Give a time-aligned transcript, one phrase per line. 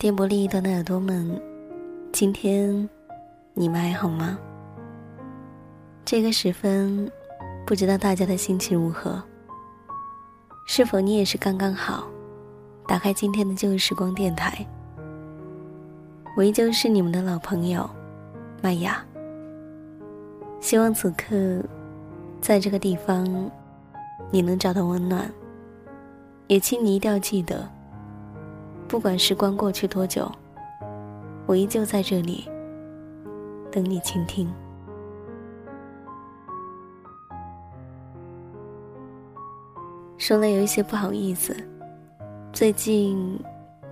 [0.00, 1.38] 电波另一端的耳朵们，
[2.10, 2.88] 今天
[3.52, 4.38] 你们还好吗？
[6.06, 7.06] 这个时分，
[7.66, 9.22] 不知道大家的心情如何？
[10.66, 12.08] 是否你也是刚刚好？
[12.88, 14.66] 打开今天的旧时光电台，
[16.34, 17.86] 我依旧是你们的老朋友
[18.62, 19.04] 麦雅。
[20.60, 21.62] 希望此刻，
[22.40, 23.50] 在这个地方，
[24.30, 25.30] 你能找到温暖。
[26.46, 27.68] 也请你一定要记得。
[28.90, 30.28] 不管时光过去多久，
[31.46, 32.50] 我依旧在这里
[33.70, 34.52] 等你倾听。
[40.18, 41.56] 说了有一些不好意思，
[42.52, 43.38] 最近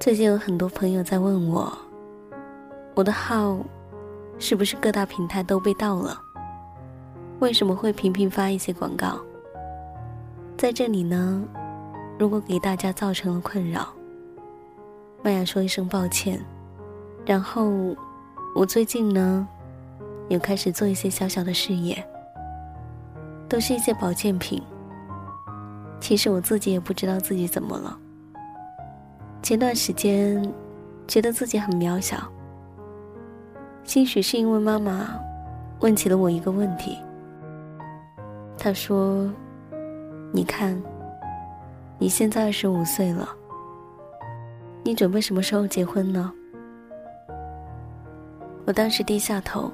[0.00, 1.72] 最近有很多朋友在问我，
[2.96, 3.56] 我的号
[4.40, 6.20] 是不是各大平台都被盗了？
[7.38, 9.16] 为什么会频频发一些广告？
[10.56, 11.40] 在这里呢，
[12.18, 13.94] 如果给大家造成了困扰。
[15.20, 16.40] 麦雅说一声抱歉，
[17.26, 17.70] 然后
[18.54, 19.46] 我最近呢，
[20.28, 22.02] 有开始做一些小小的事业，
[23.48, 24.62] 都是一些保健品。
[26.00, 27.98] 其实我自己也不知道自己怎么了。
[29.42, 30.40] 前段时间
[31.08, 32.16] 觉得自己很渺小，
[33.82, 35.18] 兴许是因为妈妈
[35.80, 36.96] 问起了我一个问题。
[38.56, 39.28] 她说
[40.32, 40.80] ：“你看，
[41.98, 43.28] 你现在二十五岁了。”
[44.88, 46.32] 你准备什么时候结婚呢？
[48.64, 49.70] 我当时低下头，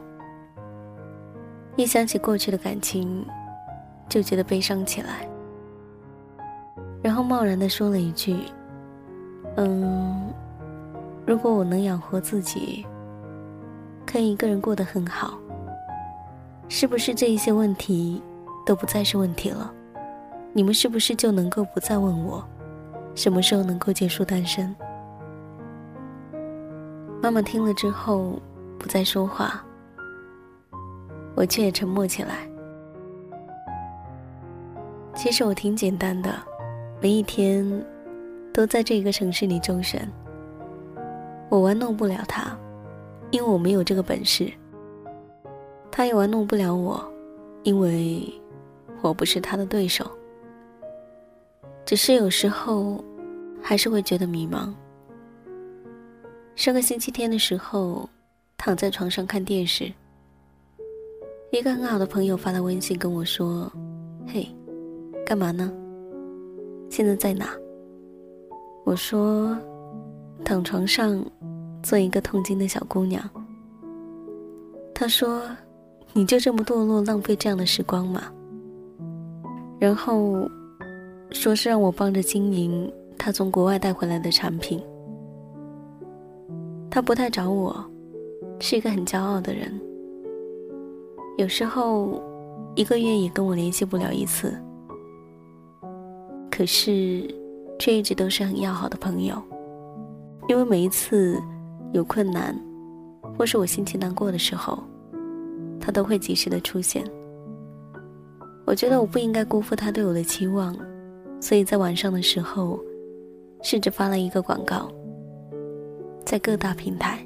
[1.76, 3.24] 一想起过去的感情，
[4.08, 5.28] 就觉得悲伤起来，
[7.00, 8.36] 然后贸然的说了一句
[9.54, 10.34] ：“嗯，
[11.24, 12.84] 如果我能养活自己，
[14.04, 15.38] 可以一个人过得很好，
[16.68, 18.20] 是不是这一些问题
[18.66, 19.72] 都不再是问题了？
[20.52, 22.44] 你们是不是就能够不再问我，
[23.14, 24.74] 什么时候能够结束单身？”
[27.24, 28.38] 妈妈听了之后，
[28.78, 29.64] 不再说话，
[31.34, 32.46] 我却也沉默起来。
[35.14, 36.30] 其实我挺简单的，
[37.00, 37.66] 每一天
[38.52, 40.06] 都在这个城市里周旋。
[41.48, 42.54] 我玩弄不了他，
[43.30, 44.52] 因为我没有这个本事；
[45.90, 47.02] 他也玩弄不了我，
[47.62, 48.30] 因为
[49.00, 50.04] 我不是他的对手。
[51.86, 53.02] 只是有时候，
[53.62, 54.74] 还是会觉得迷茫。
[56.56, 58.08] 上个星期天的时候，
[58.56, 59.92] 躺在床上看电视，
[61.50, 63.70] 一个很好的朋友发来微信跟我说
[64.32, 64.46] ：“嘿，
[65.26, 65.72] 干嘛呢？
[66.88, 67.48] 现在在哪？”
[68.86, 69.58] 我说
[70.44, 71.22] ：“躺床上，
[71.82, 73.28] 做一个痛经的小姑娘。”
[74.94, 75.42] 他说
[76.14, 78.22] ：“你就这么堕落，浪费这样的时光吗？”
[79.80, 80.48] 然后，
[81.32, 84.80] 说是让我帮着经营他从国外带回来的产品。
[86.94, 87.84] 他不太找我，
[88.60, 89.68] 是一个很骄傲的人。
[91.36, 92.22] 有时候，
[92.76, 94.56] 一个月也跟我联系不了一次。
[96.52, 97.28] 可是，
[97.80, 99.42] 却一直都是很要好的朋友。
[100.46, 101.36] 因为每一次
[101.92, 102.56] 有困难，
[103.36, 104.78] 或是我心情难过的时候，
[105.80, 107.04] 他都会及时的出现。
[108.64, 110.72] 我觉得我不应该辜负他对我的期望，
[111.40, 112.78] 所以在晚上的时候，
[113.64, 114.88] 试着发了一个广告。
[116.24, 117.18] 在各大平台，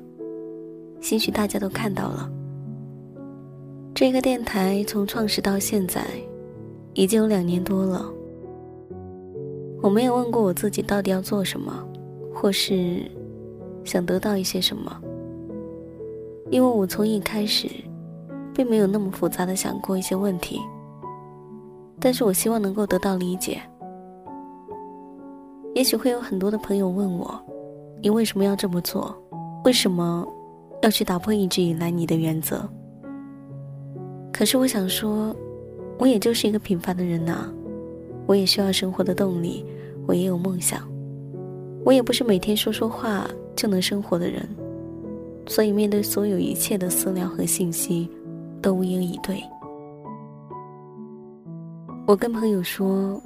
[1.00, 2.28] 兴许大家都看到了。
[3.94, 6.04] 这个电台从创始到现在，
[6.94, 8.04] 已经有两年多了。
[9.81, 11.72] 我没有问过我自己到底要做什么，
[12.34, 13.00] 或是
[13.84, 15.00] 想得到一些什么，
[16.50, 17.69] 因为我从一开始，
[18.53, 20.60] 并没有那么复杂的想过一些问题。
[22.00, 23.60] 但是我希望能够得到理解。
[25.75, 27.41] 也许会有很多的朋友问我。
[28.00, 29.14] 你为什么要这么做？
[29.64, 30.26] 为什么
[30.82, 32.62] 要去打破一直以来你的原则？
[34.32, 35.34] 可是我想说，
[35.98, 37.52] 我也就是一个平凡的人呐，
[38.26, 39.64] 我也需要生活的动力，
[40.06, 40.81] 我也有梦想，
[41.84, 44.49] 我也不是每天说说话就能生活的人，
[45.49, 48.08] 所以面对所有一切的私聊和信息，
[48.62, 49.43] 都无言以对。
[52.06, 53.20] 我跟朋友说，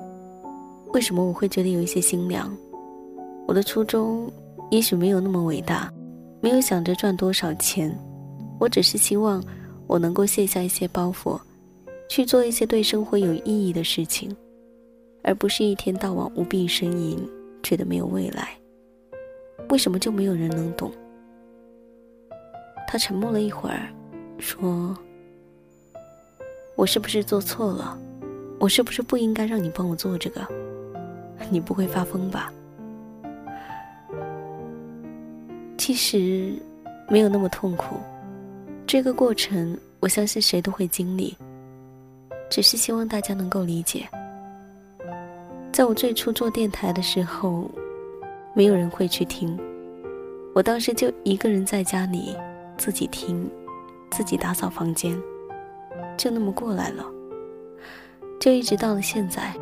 [0.94, 2.50] 为什么我会觉得有一些心凉？
[3.46, 4.32] 我的初衷。
[4.72, 5.92] 也许没有那么伟大，
[6.40, 7.94] 没有想着赚多少钱，
[8.58, 9.44] 我只是希望
[9.86, 11.38] 我能够卸下一些包袱，
[12.08, 14.34] 去做一些对生活有意义的事情，
[15.22, 17.18] 而不是一天到晚无病呻吟，
[17.62, 18.48] 觉得没有未来。
[19.68, 20.90] 为什么就没有人能懂？
[22.88, 23.90] 他沉默了一会儿，
[24.38, 24.96] 说
[26.76, 27.98] ：“我是不是做错了？
[28.58, 30.40] 我是不是不应该让你帮我做这个？
[31.50, 32.50] 你不会发疯吧？”
[35.76, 36.52] 其实
[37.08, 37.96] 没有那么痛苦。
[38.86, 41.36] 这个过程，我相信谁都会经历，
[42.50, 44.06] 只是希望大家能够理解。
[45.72, 47.70] 在我最初做电台的时候，
[48.54, 49.58] 没有人会去听，
[50.54, 52.36] 我当时就一个人在家里
[52.76, 53.48] 自己听，
[54.10, 55.18] 自己打扫房间，
[56.18, 57.04] 就那么过来了，
[58.38, 59.54] 就一直到了现在。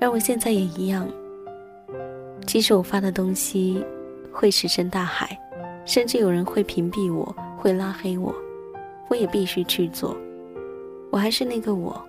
[0.00, 1.08] 而我现在也一样，
[2.44, 3.84] 即使我发的东西
[4.32, 5.38] 会石沉大海，
[5.84, 7.34] 甚至有人会屏蔽我。
[7.58, 8.34] 会拉黑我，
[9.08, 10.16] 我也必须去做。
[11.12, 12.04] 我还是那个我。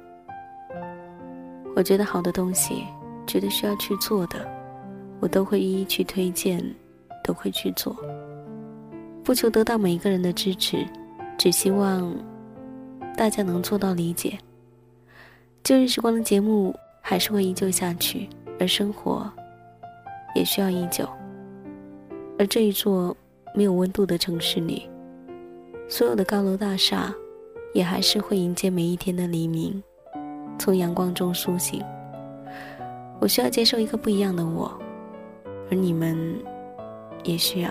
[1.75, 2.85] 我觉得好的东西，
[3.27, 4.51] 觉得需要去做的，
[5.19, 6.59] 我都会一一去推荐，
[7.23, 7.95] 都会去做。
[9.23, 10.83] 不求得到每一个人的支持，
[11.37, 12.11] 只希望
[13.15, 14.35] 大家能做到理解。
[15.63, 18.27] 旧日时光的节目还是会依旧下去，
[18.59, 19.31] 而生活
[20.33, 21.07] 也需要依旧。
[22.37, 23.15] 而这一座
[23.53, 24.89] 没有温度的城市里。
[25.87, 27.13] 所有的高楼大厦，
[27.73, 29.81] 也还是会迎接每一天的黎明，
[30.57, 31.83] 从阳光中苏醒。
[33.19, 34.71] 我需要接受一个不一样的我，
[35.69, 36.17] 而你们
[37.23, 37.69] 也需要。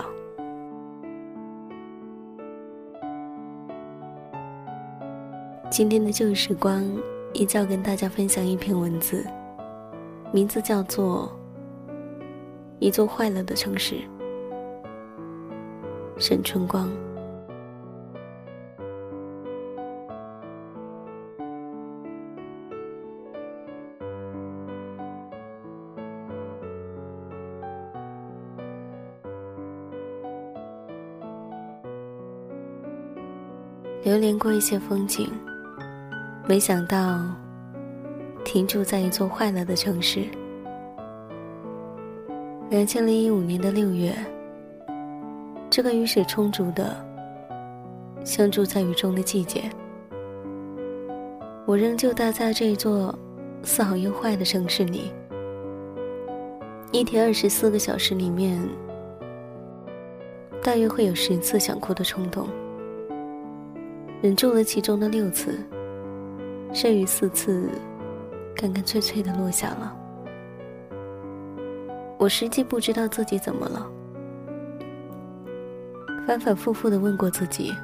[5.71, 6.85] 今天的旧时光，
[7.33, 9.27] 依旧跟大家分享一篇文字，
[10.31, 11.33] 名字叫做
[12.79, 13.95] 《一座坏了的城市》，
[16.23, 16.89] 沈春光。
[34.05, 35.29] 流连过一些风景，
[36.49, 37.19] 没想到
[38.45, 40.29] 停驻在一座坏了的城市。
[42.71, 44.15] 两千零一五年的六月，
[45.73, 46.95] 这个雨水充足的
[48.27, 49.71] 像住在雨中的季节，
[51.65, 53.19] 我仍旧待在这座
[53.63, 55.11] 似好又坏的城市里。
[56.91, 58.61] 一天二十四个小时里面，
[60.63, 62.47] 大约会有十次想哭的冲动。
[64.21, 65.59] 忍住了其中的六次，
[66.75, 67.71] 剩余四次，
[68.55, 69.97] 干干脆脆的落下了。
[72.19, 73.91] 我实际不知道自己怎么了，
[76.27, 77.75] 反反复复的问过自己，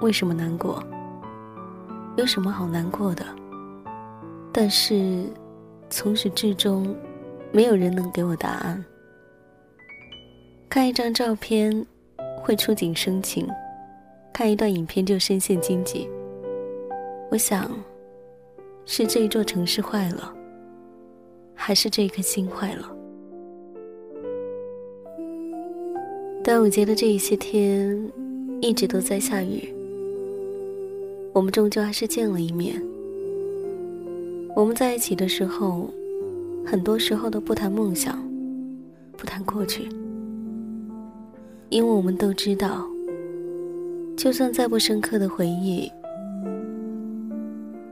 [0.00, 0.82] 为什么难过？
[2.16, 3.24] 有什么好难过的？
[4.52, 5.24] 但是，
[5.88, 6.94] 从始至终，
[7.52, 8.84] 没有人能给我答案。
[10.68, 11.86] 看一张照片，
[12.42, 13.46] 会触景生情。
[14.32, 16.08] 看一段影片就深陷荆棘。
[17.30, 17.70] 我想，
[18.86, 20.34] 是这一座城市坏了，
[21.54, 22.90] 还是这颗心坏了？
[26.44, 27.96] 端午节的这一些天，
[28.60, 29.72] 一直都在下雨。
[31.32, 32.82] 我们终究还是见了一面。
[34.56, 35.88] 我们在一起的时候，
[36.66, 38.20] 很多时候都不谈梦想，
[39.16, 39.88] 不谈过去，
[41.68, 42.84] 因为我们都知道。
[44.16, 45.88] 就算再不深刻的回忆，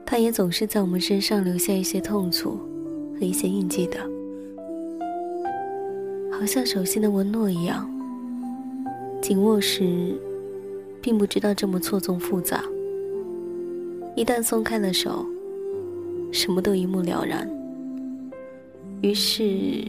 [0.05, 2.59] 它也总是在我们身上留下一些痛楚
[3.15, 3.99] 和一些印记的，
[6.33, 7.89] 好像手心的纹络一样。
[9.21, 10.19] 紧握时，
[11.01, 12.59] 并不知道这么错综复杂；
[14.17, 15.27] 一旦松开了手，
[16.33, 17.49] 什么都一目了然。
[19.03, 19.85] 于是，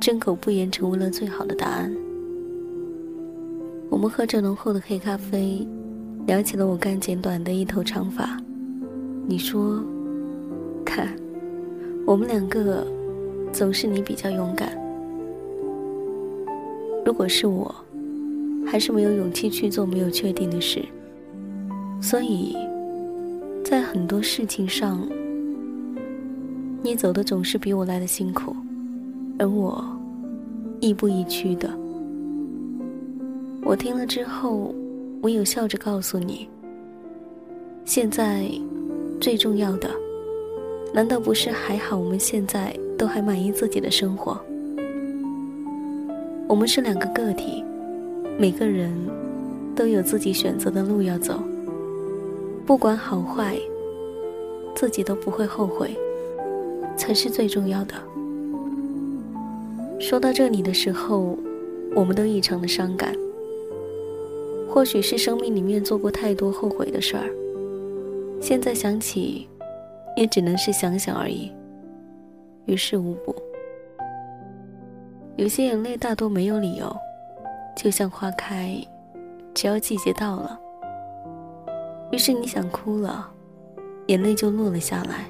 [0.00, 1.94] 真口不言成为了最好的答案。
[3.88, 5.66] 我们喝着浓厚的黑咖啡，
[6.26, 8.36] 聊起了我刚剪短的一头长发。
[9.26, 9.82] 你说
[10.84, 11.14] ：“看，
[12.04, 12.86] 我们两个，
[13.52, 14.76] 总是你比较勇敢。
[17.04, 17.74] 如果是我，
[18.70, 20.84] 还是没有勇气去做没有确定的事。
[22.00, 22.54] 所以，
[23.64, 25.08] 在很多事情上，
[26.82, 28.54] 你走的总是比我来的辛苦，
[29.38, 29.84] 而我，
[30.80, 31.68] 亦步亦趋的。”
[33.64, 34.74] 我听了之后，
[35.20, 36.46] 我有笑着告诉你：
[37.84, 38.48] 现在
[39.20, 39.90] 最重要的，
[40.94, 41.96] 难道不是还好？
[41.96, 44.40] 我们现在都还满意自己的生活。
[46.46, 47.62] 我们是两个个体，
[48.40, 48.94] 每个人
[49.74, 51.42] 都有自己选择的路要走。
[52.64, 53.56] 不管好坏，
[54.76, 55.90] 自己都不会后悔，
[56.96, 57.94] 才是最重要的。
[59.98, 61.36] 说到这里的时候，
[61.96, 63.12] 我们都异常的伤感。
[64.70, 67.28] 或许是生命里面做过太多后悔的事儿，
[68.40, 69.48] 现在想起，
[70.16, 71.50] 也只能是想想而已，
[72.66, 73.34] 于事无补。
[75.34, 76.96] 有些眼泪大多没有理由，
[77.78, 78.76] 就像花开，
[79.54, 80.58] 只要季节到了，
[82.10, 83.30] 于是你想哭了，
[84.08, 85.26] 眼泪就落了下来。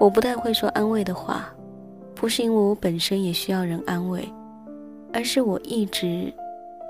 [0.00, 1.54] 我不太会说安慰的话，
[2.14, 4.26] 不是因为我本身也需要人安慰，
[5.12, 6.32] 而是我一直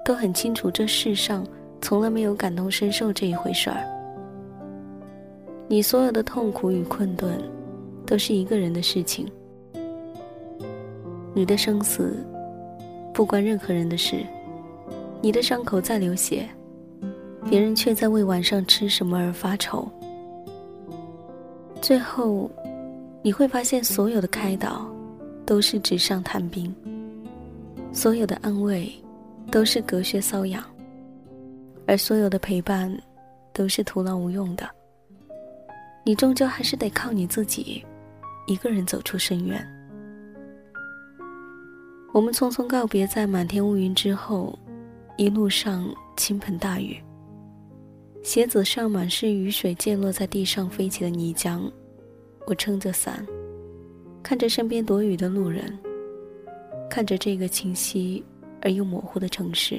[0.05, 1.45] 都很清楚，这世上
[1.81, 3.85] 从来没有感同身受这一回事儿。
[5.67, 7.37] 你所有的痛苦与困顿，
[8.07, 9.27] 都是一个人的事情。
[11.35, 12.25] 你的生死，
[13.19, 14.25] 不关任何人的事。
[15.21, 16.49] 你的伤口在流血，
[17.51, 19.91] 别人却在为晚上吃什么而发愁。
[21.83, 22.49] 最后，
[23.21, 24.87] 你会发现，所有的开导，
[25.45, 26.73] 都是纸上谈兵；
[27.93, 28.89] 所有的安慰，
[29.51, 30.63] 都是隔靴搔痒；
[31.89, 32.97] 而所有的陪伴，
[33.53, 34.65] 都是徒劳无用的。
[36.05, 37.85] 你终究还是得靠你自己，
[38.47, 39.78] 一个人走出深渊。
[42.11, 44.59] 我们匆匆告别，在满天乌云之后，
[45.17, 45.87] 一路上
[46.17, 46.97] 倾盆大雨。
[48.23, 51.71] 鞋子上满是雨水溅落在地上飞起的泥浆。
[52.47, 53.25] 我撑着伞，
[54.23, 55.79] 看着身边躲雨的路人，
[56.89, 58.25] 看着这个清晰
[58.63, 59.79] 而又模糊的城市。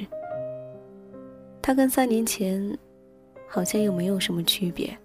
[1.60, 2.78] 它跟三年前
[3.48, 4.96] 好像又没有什么区别，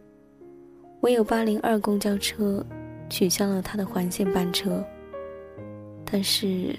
[1.01, 2.63] 唯有八零二公交车
[3.09, 4.85] 取消了它的环线班车。
[6.05, 6.75] 但是。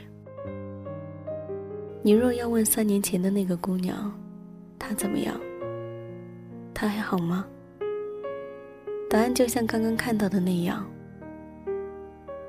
[2.07, 4.17] 你若要问三年前的那个姑娘，
[4.79, 5.35] 她怎么样？
[6.73, 7.45] 她还好吗？
[9.11, 10.87] 答案就像刚刚看到的那样。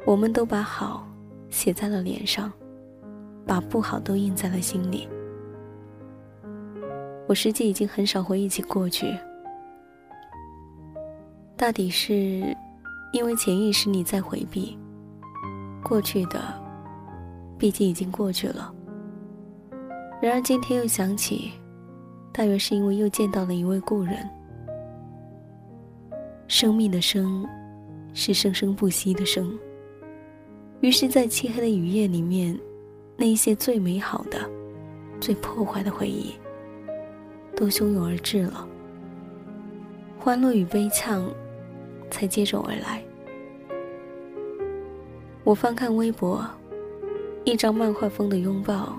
[0.05, 1.07] 我们都把好
[1.49, 2.53] 写在了脸上，
[3.47, 5.09] 把不好都印在了心里。
[7.27, 9.11] 我实际已经很少回忆起过去，
[11.55, 12.55] 大抵是
[13.11, 14.77] 因为潜意识你在回避。
[15.83, 16.39] 过去的，
[17.57, 18.71] 毕竟已经过去了。
[20.19, 21.51] 然而今天又想起，
[22.31, 24.17] 大约是因为又见到了一位故人。
[26.47, 27.47] 生命的生，
[28.13, 29.57] 是生生不息的生。
[30.81, 32.57] 于是，在漆黑的雨夜里面，
[33.15, 34.39] 那一些最美好的、
[35.19, 36.33] 最破坏的回忆，
[37.55, 38.67] 都汹涌而至了。
[40.19, 41.23] 欢乐与悲怆，
[42.09, 43.03] 才接踵而来。
[45.43, 46.43] 我翻看微博，
[47.43, 48.97] 一张漫画风的拥抱。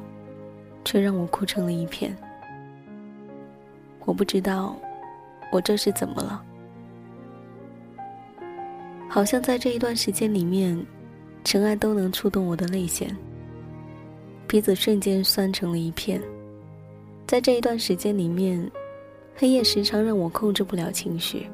[0.88, 2.16] 却让我哭成了一片。
[4.06, 4.74] 我不知道，
[5.52, 6.42] 我这是怎么了？
[9.06, 10.82] 好像在这一段时间里面，
[11.44, 13.14] 尘埃都能触动我的泪腺，
[14.46, 16.22] 鼻子瞬间酸成了一片。
[17.26, 18.58] 在这一段时间里面，
[19.36, 21.46] 黑夜时常让我控制不了情绪。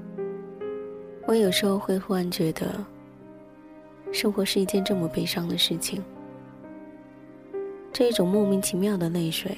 [1.27, 2.73] 我有时候会忽然觉得，
[4.13, 6.01] 生活是一件这么悲伤的事情。
[7.95, 9.57] 这一种莫名其妙的泪水，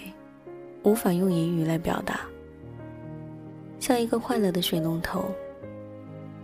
[0.82, 2.20] 无法用言语来表达。
[3.80, 5.24] 像一个坏了的水龙头，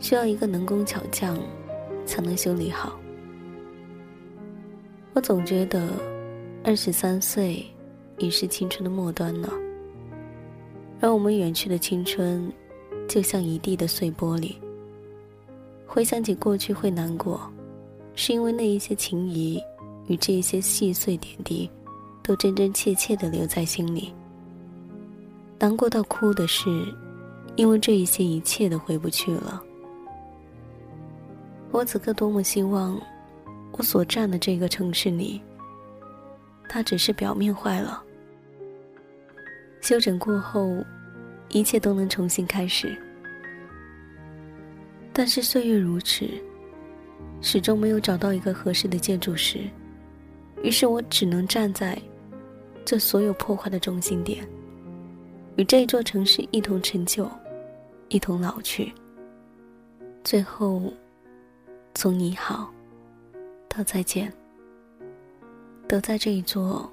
[0.01, 1.39] 需要一个能工巧匠
[2.07, 2.99] 才能修理好。
[5.13, 5.87] 我总觉得，
[6.65, 7.63] 二十三岁
[8.17, 9.53] 已是青春的末端了。
[10.99, 12.51] 而我们远去的青春，
[13.07, 14.55] 就像一地的碎玻璃。
[15.87, 17.53] 回想起过去会难过，
[18.15, 19.63] 是因为那一些情谊
[20.07, 21.71] 与这一些细碎点滴。
[22.23, 24.15] 都真真切切的留在心里。
[25.59, 26.69] 难过到哭的是，
[27.57, 29.63] 因为这一些一切都回不去了。
[31.71, 33.01] 我此刻多么希望，
[33.73, 35.41] 我所站的这个城市里，
[36.69, 38.03] 它只是表面坏了，
[39.81, 40.77] 修整过后，
[41.51, 42.97] 一切都能重新开始。
[45.13, 46.29] 但是岁月如此，
[47.41, 49.61] 始终没有找到一个合适的建筑师，
[50.63, 51.97] 于是我只能站在。
[52.85, 54.47] 这所有破坏的中心点，
[55.57, 57.29] 与这座城市一同陈旧，
[58.09, 58.93] 一同老去。
[60.25, 60.93] 最后，
[61.95, 62.73] 从你好
[63.69, 64.33] 到再见，
[65.89, 66.91] 都在这一座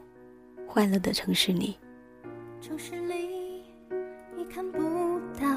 [0.68, 1.78] 坏了的城市里。
[2.62, 3.64] 城市里，
[4.36, 4.80] 你看不
[5.40, 5.48] 到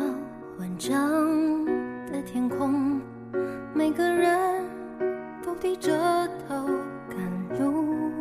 [0.58, 1.64] 完整
[2.06, 3.00] 的天空，
[3.74, 4.64] 每个人
[5.44, 5.90] 都低着
[6.46, 6.66] 头
[7.08, 8.11] 赶路。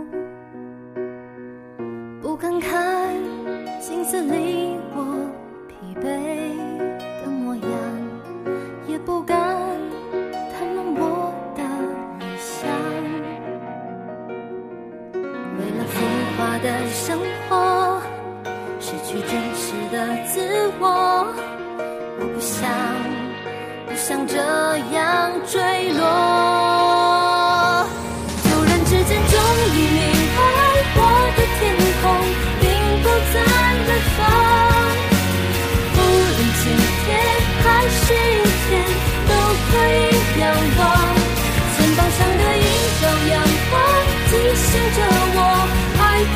[4.21, 4.97] 你我
[5.67, 6.03] 疲惫
[7.21, 7.63] 的模样，
[8.87, 9.37] 也不敢
[10.51, 11.61] 谈论我的
[12.19, 12.69] 理想。
[15.57, 15.93] 为了浮
[16.37, 18.01] 华的生活，
[18.79, 19.95] 失去真实的
[20.27, 20.85] 自我，
[22.19, 22.69] 我不想，
[23.87, 25.10] 不想这样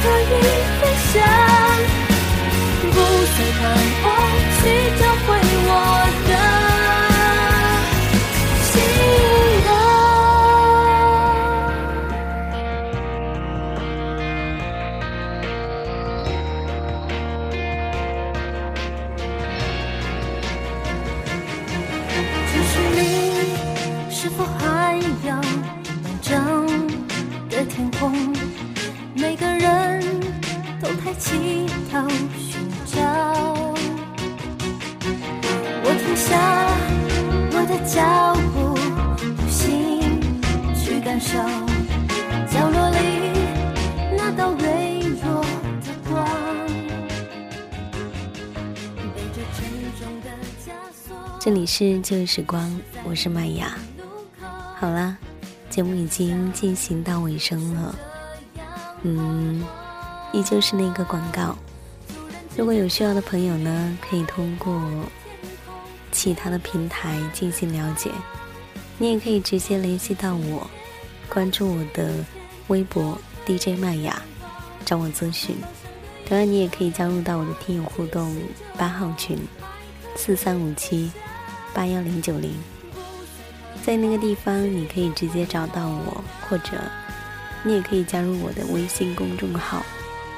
[0.05, 0.23] 可以
[0.79, 0.81] 飞
[1.11, 1.13] 翔，
[2.91, 2.95] 不
[3.35, 3.61] 再彷
[41.19, 41.37] 手
[42.45, 43.31] 角落里
[44.17, 45.41] 那道微弱
[45.81, 46.27] 的光
[51.39, 53.77] 这里是旧时光，我是麦雅。
[54.77, 55.15] 好啦，
[55.69, 57.95] 节目已经进行到尾声了。
[59.03, 59.63] 嗯，
[60.33, 61.55] 依旧是那个广告。
[62.57, 64.81] 如果有需要的朋友呢，可以通过
[66.11, 68.11] 其他的平台进行了解。
[68.97, 70.69] 你也可以直接联系到我，
[71.29, 72.13] 关注我的
[72.67, 74.21] 微博 DJ 麦雅，
[74.85, 75.55] 找我咨询。
[76.29, 78.35] 当然，你也可以加入到我的听友互动
[78.77, 79.37] 八号群
[80.15, 81.11] 四三五七。
[81.73, 82.53] 八幺零九零，
[83.85, 86.71] 在那个地方你可以直接找到我，或者
[87.65, 89.85] 你也可以加入我的微信公众号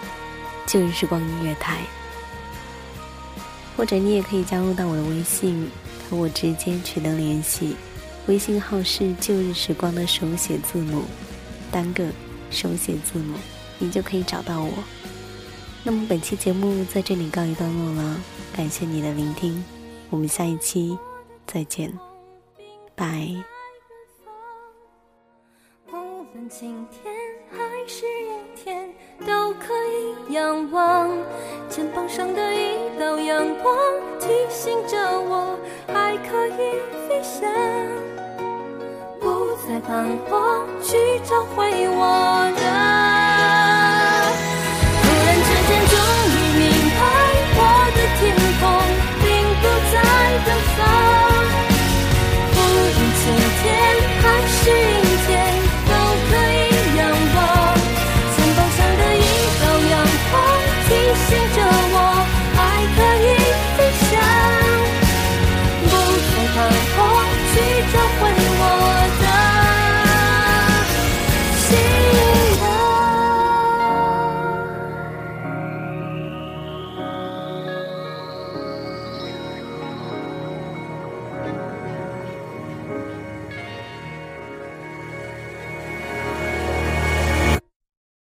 [0.65, 1.82] “旧日时光音乐台”，
[3.77, 5.70] 或者你也可以加入到我的微信
[6.10, 7.75] 和我直接取得联系。
[8.27, 11.03] 微信号是“旧日时光”的手写字母，
[11.72, 12.05] 单个
[12.51, 13.37] 手写字母，
[13.79, 14.72] 你就可以找到我。
[15.83, 18.18] 那么本期节目在这里告一段落了，
[18.53, 19.63] 感谢你的聆听，
[20.09, 20.98] 我们下一期。
[21.46, 21.98] 再见，
[22.96, 23.29] 拜。
[26.50, 27.13] 晴天
[27.51, 28.90] 还是阴天，
[29.25, 31.09] 都可以仰望。
[31.68, 33.75] 肩膀上的一道阳光，
[34.18, 37.51] 提醒着我还可以飞翔，
[39.68, 42.97] 再磅礴去找回我的